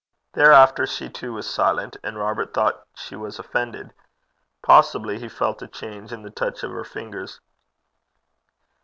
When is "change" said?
5.67-6.11